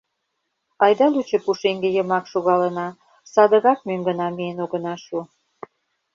—Айда 0.83 1.05
лучо 1.13 1.37
пушеҥге 1.45 1.89
йымак 1.95 2.25
шогалына, 2.31 2.87
садыгак 3.31 3.79
мӧҥгына 3.87 4.27
миен 4.37 4.57
огына 4.65 4.95
шу. 5.03 5.17